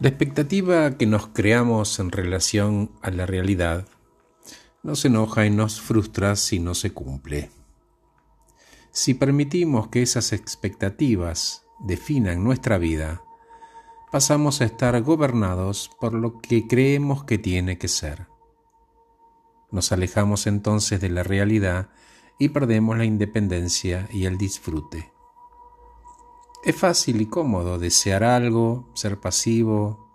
La 0.00 0.10
expectativa 0.10 0.96
que 0.96 1.06
nos 1.06 1.26
creamos 1.26 1.98
en 1.98 2.12
relación 2.12 2.92
a 3.02 3.10
la 3.10 3.26
realidad 3.26 3.88
nos 4.84 5.04
enoja 5.04 5.44
y 5.44 5.50
nos 5.50 5.80
frustra 5.80 6.36
si 6.36 6.60
no 6.60 6.76
se 6.76 6.92
cumple. 6.92 7.50
Si 8.92 9.14
permitimos 9.14 9.88
que 9.88 10.02
esas 10.02 10.32
expectativas 10.32 11.64
definan 11.80 12.44
nuestra 12.44 12.78
vida, 12.78 13.24
pasamos 14.12 14.60
a 14.60 14.66
estar 14.66 15.02
gobernados 15.02 15.90
por 16.00 16.14
lo 16.14 16.38
que 16.38 16.68
creemos 16.68 17.24
que 17.24 17.38
tiene 17.38 17.76
que 17.76 17.88
ser. 17.88 18.28
Nos 19.72 19.90
alejamos 19.90 20.46
entonces 20.46 21.00
de 21.00 21.08
la 21.08 21.24
realidad 21.24 21.88
y 22.38 22.50
perdemos 22.50 22.96
la 22.96 23.04
independencia 23.04 24.08
y 24.12 24.26
el 24.26 24.38
disfrute. 24.38 25.17
Es 26.64 26.76
fácil 26.76 27.20
y 27.20 27.26
cómodo 27.26 27.78
desear 27.78 28.24
algo, 28.24 28.88
ser 28.94 29.20
pasivo, 29.20 30.08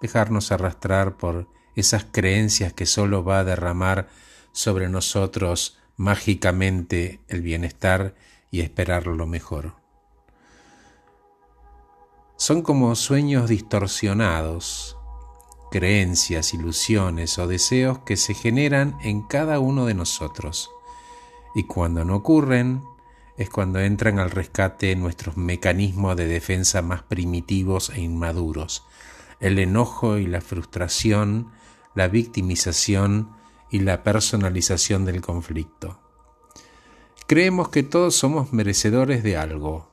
dejarnos 0.00 0.52
arrastrar 0.52 1.16
por 1.16 1.48
esas 1.74 2.04
creencias 2.04 2.72
que 2.72 2.86
sólo 2.86 3.24
va 3.24 3.40
a 3.40 3.44
derramar 3.44 4.08
sobre 4.52 4.88
nosotros 4.88 5.78
mágicamente 5.96 7.20
el 7.28 7.42
bienestar 7.42 8.14
y 8.50 8.60
esperar 8.60 9.06
lo 9.06 9.26
mejor. 9.26 9.74
Son 12.36 12.60
como 12.60 12.94
sueños 12.94 13.48
distorsionados, 13.48 14.98
creencias, 15.70 16.52
ilusiones 16.52 17.38
o 17.38 17.46
deseos 17.46 18.00
que 18.00 18.18
se 18.18 18.34
generan 18.34 18.98
en 19.02 19.22
cada 19.22 19.58
uno 19.58 19.86
de 19.86 19.94
nosotros. 19.94 20.70
Y 21.54 21.64
cuando 21.64 22.04
no 22.04 22.16
ocurren, 22.16 22.82
es 23.36 23.50
cuando 23.50 23.80
entran 23.80 24.18
al 24.18 24.30
rescate 24.30 24.96
nuestros 24.96 25.36
mecanismos 25.36 26.16
de 26.16 26.26
defensa 26.26 26.82
más 26.82 27.02
primitivos 27.02 27.90
e 27.90 28.00
inmaduros, 28.00 28.84
el 29.40 29.58
enojo 29.58 30.18
y 30.18 30.26
la 30.26 30.40
frustración, 30.40 31.52
la 31.94 32.08
victimización 32.08 33.30
y 33.70 33.80
la 33.80 34.02
personalización 34.02 35.04
del 35.04 35.20
conflicto. 35.20 36.00
Creemos 37.26 37.68
que 37.68 37.82
todos 37.82 38.14
somos 38.14 38.52
merecedores 38.52 39.22
de 39.22 39.36
algo, 39.36 39.90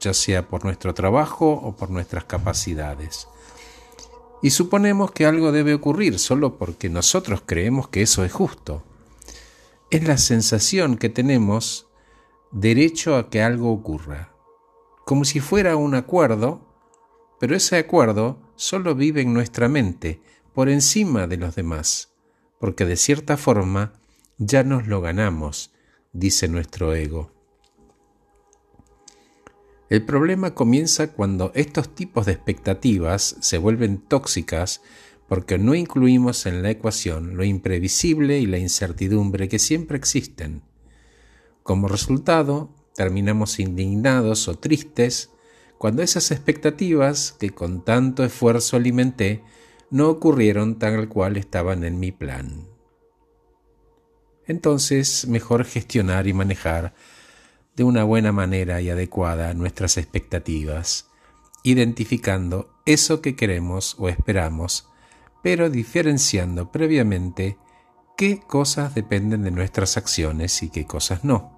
ya 0.00 0.14
sea 0.14 0.48
por 0.48 0.64
nuestro 0.64 0.94
trabajo 0.94 1.52
o 1.52 1.76
por 1.76 1.90
nuestras 1.90 2.24
capacidades. 2.24 3.28
Y 4.42 4.50
suponemos 4.50 5.10
que 5.10 5.26
algo 5.26 5.50
debe 5.50 5.74
ocurrir 5.74 6.18
solo 6.18 6.56
porque 6.56 6.88
nosotros 6.88 7.42
creemos 7.44 7.88
que 7.88 8.02
eso 8.02 8.24
es 8.24 8.32
justo. 8.32 8.84
Es 9.90 10.06
la 10.06 10.18
sensación 10.18 10.96
que 10.96 11.08
tenemos 11.08 11.85
derecho 12.52 13.16
a 13.16 13.28
que 13.30 13.42
algo 13.42 13.72
ocurra, 13.72 14.32
como 15.04 15.24
si 15.24 15.40
fuera 15.40 15.76
un 15.76 15.94
acuerdo, 15.94 16.66
pero 17.38 17.54
ese 17.54 17.76
acuerdo 17.76 18.38
solo 18.56 18.94
vive 18.94 19.20
en 19.20 19.34
nuestra 19.34 19.68
mente, 19.68 20.20
por 20.54 20.68
encima 20.68 21.26
de 21.26 21.36
los 21.36 21.54
demás, 21.54 22.14
porque 22.58 22.86
de 22.86 22.96
cierta 22.96 23.36
forma 23.36 23.92
ya 24.38 24.62
nos 24.62 24.86
lo 24.86 25.00
ganamos, 25.00 25.72
dice 26.12 26.48
nuestro 26.48 26.94
ego. 26.94 27.30
El 29.88 30.04
problema 30.04 30.54
comienza 30.54 31.12
cuando 31.12 31.52
estos 31.54 31.94
tipos 31.94 32.26
de 32.26 32.32
expectativas 32.32 33.36
se 33.40 33.58
vuelven 33.58 33.98
tóxicas 33.98 34.82
porque 35.28 35.58
no 35.58 35.74
incluimos 35.74 36.46
en 36.46 36.62
la 36.62 36.70
ecuación 36.70 37.36
lo 37.36 37.44
imprevisible 37.44 38.38
y 38.38 38.46
la 38.46 38.58
incertidumbre 38.58 39.48
que 39.48 39.58
siempre 39.58 39.96
existen. 39.96 40.62
Como 41.66 41.88
resultado, 41.88 42.70
terminamos 42.94 43.58
indignados 43.58 44.46
o 44.46 44.56
tristes 44.56 45.32
cuando 45.78 46.04
esas 46.04 46.30
expectativas 46.30 47.32
que 47.32 47.50
con 47.50 47.84
tanto 47.84 48.22
esfuerzo 48.22 48.76
alimenté 48.76 49.42
no 49.90 50.08
ocurrieron 50.08 50.78
tal 50.78 51.08
cual 51.08 51.36
estaban 51.36 51.82
en 51.82 51.98
mi 51.98 52.12
plan. 52.12 52.68
Entonces, 54.46 55.26
mejor 55.26 55.64
gestionar 55.64 56.28
y 56.28 56.32
manejar 56.32 56.94
de 57.74 57.82
una 57.82 58.04
buena 58.04 58.30
manera 58.30 58.80
y 58.80 58.88
adecuada 58.88 59.52
nuestras 59.52 59.96
expectativas, 59.96 61.10
identificando 61.64 62.76
eso 62.86 63.20
que 63.20 63.34
queremos 63.34 63.96
o 63.98 64.08
esperamos, 64.08 64.88
pero 65.42 65.68
diferenciando 65.68 66.70
previamente 66.70 67.58
qué 68.16 68.38
cosas 68.38 68.94
dependen 68.94 69.42
de 69.42 69.50
nuestras 69.50 69.96
acciones 69.96 70.62
y 70.62 70.70
qué 70.70 70.86
cosas 70.86 71.24
no. 71.24 71.55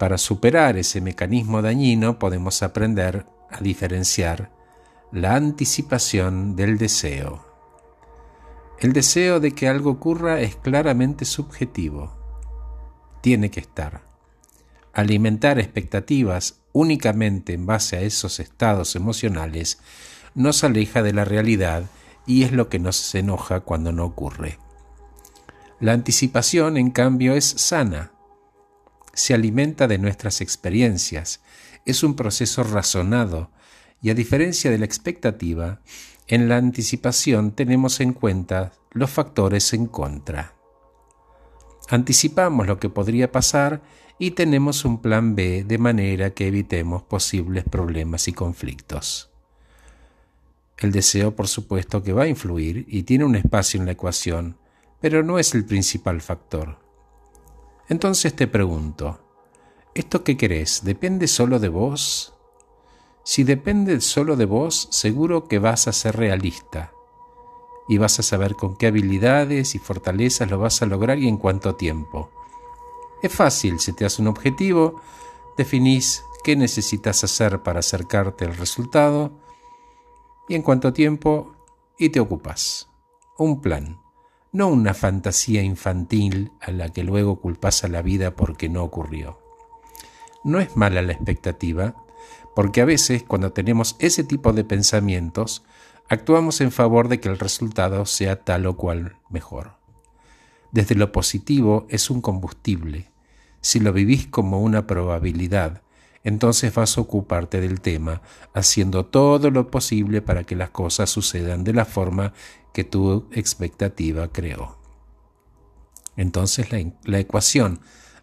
Para 0.00 0.16
superar 0.16 0.78
ese 0.78 1.02
mecanismo 1.02 1.60
dañino 1.60 2.18
podemos 2.18 2.62
aprender 2.62 3.26
a 3.50 3.60
diferenciar 3.60 4.50
la 5.12 5.34
anticipación 5.34 6.56
del 6.56 6.78
deseo. 6.78 7.44
El 8.78 8.94
deseo 8.94 9.40
de 9.40 9.52
que 9.52 9.68
algo 9.68 9.90
ocurra 9.90 10.40
es 10.40 10.56
claramente 10.56 11.26
subjetivo. 11.26 12.16
Tiene 13.20 13.50
que 13.50 13.60
estar. 13.60 14.00
Alimentar 14.94 15.58
expectativas 15.58 16.62
únicamente 16.72 17.52
en 17.52 17.66
base 17.66 17.98
a 17.98 18.00
esos 18.00 18.40
estados 18.40 18.96
emocionales 18.96 19.80
nos 20.34 20.64
aleja 20.64 21.02
de 21.02 21.12
la 21.12 21.26
realidad 21.26 21.82
y 22.26 22.44
es 22.44 22.52
lo 22.52 22.70
que 22.70 22.78
nos 22.78 23.14
enoja 23.14 23.60
cuando 23.60 23.92
no 23.92 24.06
ocurre. 24.06 24.56
La 25.78 25.92
anticipación, 25.92 26.78
en 26.78 26.90
cambio, 26.90 27.34
es 27.34 27.44
sana 27.44 28.12
se 29.20 29.34
alimenta 29.34 29.86
de 29.86 29.98
nuestras 29.98 30.40
experiencias, 30.40 31.42
es 31.84 32.02
un 32.02 32.16
proceso 32.16 32.64
razonado 32.64 33.50
y 34.00 34.08
a 34.08 34.14
diferencia 34.14 34.70
de 34.70 34.78
la 34.78 34.86
expectativa, 34.86 35.80
en 36.26 36.48
la 36.48 36.56
anticipación 36.56 37.52
tenemos 37.52 38.00
en 38.00 38.14
cuenta 38.14 38.72
los 38.92 39.10
factores 39.10 39.74
en 39.74 39.86
contra. 39.86 40.54
Anticipamos 41.90 42.66
lo 42.66 42.80
que 42.80 42.88
podría 42.88 43.30
pasar 43.30 43.82
y 44.18 44.30
tenemos 44.30 44.86
un 44.86 45.02
plan 45.02 45.34
B 45.34 45.64
de 45.64 45.76
manera 45.76 46.30
que 46.30 46.46
evitemos 46.46 47.02
posibles 47.02 47.64
problemas 47.64 48.26
y 48.26 48.32
conflictos. 48.32 49.30
El 50.78 50.92
deseo, 50.92 51.36
por 51.36 51.46
supuesto, 51.46 52.02
que 52.02 52.14
va 52.14 52.22
a 52.22 52.28
influir 52.28 52.86
y 52.88 53.02
tiene 53.02 53.24
un 53.24 53.36
espacio 53.36 53.78
en 53.78 53.84
la 53.84 53.92
ecuación, 53.92 54.56
pero 54.98 55.22
no 55.22 55.38
es 55.38 55.54
el 55.54 55.66
principal 55.66 56.22
factor. 56.22 56.89
Entonces 57.90 58.36
te 58.36 58.46
pregunto, 58.46 59.18
¿esto 59.94 60.22
que 60.22 60.36
querés 60.36 60.84
depende 60.84 61.26
solo 61.26 61.58
de 61.58 61.68
vos? 61.68 62.32
Si 63.24 63.42
depende 63.42 64.00
solo 64.00 64.36
de 64.36 64.44
vos, 64.44 64.86
seguro 64.92 65.48
que 65.48 65.58
vas 65.58 65.88
a 65.88 65.92
ser 65.92 66.16
realista 66.16 66.92
y 67.88 67.98
vas 67.98 68.20
a 68.20 68.22
saber 68.22 68.54
con 68.54 68.76
qué 68.76 68.86
habilidades 68.86 69.74
y 69.74 69.80
fortalezas 69.80 70.48
lo 70.48 70.60
vas 70.60 70.80
a 70.82 70.86
lograr 70.86 71.18
y 71.18 71.26
en 71.26 71.36
cuánto 71.36 71.74
tiempo. 71.74 72.30
Es 73.24 73.34
fácil, 73.34 73.80
si 73.80 73.92
te 73.92 74.04
hace 74.04 74.22
un 74.22 74.28
objetivo, 74.28 75.00
definís 75.58 76.22
qué 76.44 76.54
necesitas 76.54 77.24
hacer 77.24 77.64
para 77.64 77.80
acercarte 77.80 78.44
al 78.44 78.56
resultado 78.56 79.32
y 80.48 80.54
en 80.54 80.62
cuánto 80.62 80.92
tiempo 80.92 81.56
y 81.98 82.10
te 82.10 82.20
ocupas. 82.20 82.88
Un 83.36 83.60
plan 83.60 84.00
no 84.52 84.68
una 84.68 84.94
fantasía 84.94 85.62
infantil 85.62 86.52
a 86.60 86.72
la 86.72 86.88
que 86.88 87.04
luego 87.04 87.40
culpas 87.40 87.84
a 87.84 87.88
la 87.88 88.02
vida 88.02 88.34
porque 88.34 88.68
no 88.68 88.82
ocurrió. 88.82 89.38
No 90.42 90.58
es 90.58 90.76
mala 90.76 91.02
la 91.02 91.12
expectativa, 91.12 91.94
porque 92.54 92.80
a 92.80 92.84
veces 92.84 93.22
cuando 93.22 93.52
tenemos 93.52 93.96
ese 94.00 94.24
tipo 94.24 94.52
de 94.52 94.64
pensamientos, 94.64 95.62
actuamos 96.08 96.60
en 96.60 96.72
favor 96.72 97.08
de 97.08 97.20
que 97.20 97.28
el 97.28 97.38
resultado 97.38 98.06
sea 98.06 98.42
tal 98.42 98.66
o 98.66 98.76
cual 98.76 99.16
mejor. 99.28 99.76
Desde 100.72 100.94
lo 100.94 101.12
positivo 101.12 101.86
es 101.88 102.10
un 102.10 102.20
combustible. 102.20 103.10
Si 103.60 103.78
lo 103.78 103.92
vivís 103.92 104.26
como 104.26 104.60
una 104.60 104.86
probabilidad, 104.86 105.82
entonces 106.22 106.74
vas 106.74 106.98
a 106.98 107.00
ocuparte 107.00 107.60
del 107.60 107.80
tema, 107.80 108.22
haciendo 108.52 109.06
todo 109.06 109.50
lo 109.50 109.70
posible 109.70 110.20
para 110.20 110.44
que 110.44 110.56
las 110.56 110.70
cosas 110.70 111.08
sucedan 111.08 111.64
de 111.64 111.72
la 111.72 111.84
forma 111.84 112.34
que 112.74 112.84
tu 112.84 113.28
expectativa 113.32 114.28
creó. 114.28 114.78
Entonces 116.16 116.68
la, 117.04 117.18
ecuación 117.18 117.80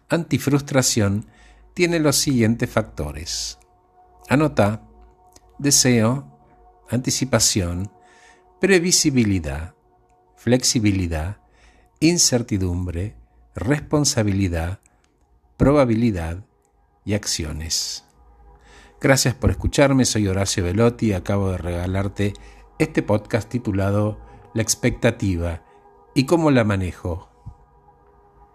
antifrustración 0.08 1.26
tiene 1.74 1.98
los 1.98 2.16
siguientes 2.16 2.70
factores. 2.70 3.58
Anota 4.28 4.82
deseo, 5.58 6.38
anticipación, 6.88 7.90
previsibilidad, 8.60 9.74
flexibilidad, 10.36 11.38
incertidumbre, 12.00 13.16
responsabilidad, 13.54 14.80
probabilidad 15.56 16.47
acciones. 17.14 18.04
Gracias 19.00 19.34
por 19.34 19.50
escucharme, 19.50 20.04
soy 20.04 20.26
Horacio 20.26 20.64
Velotti 20.64 21.06
y 21.06 21.12
acabo 21.12 21.50
de 21.50 21.58
regalarte 21.58 22.34
este 22.78 23.02
podcast 23.02 23.48
titulado 23.48 24.18
la 24.54 24.62
expectativa 24.62 25.62
y 26.14 26.26
cómo 26.26 26.50
la 26.50 26.64
manejo 26.64 27.27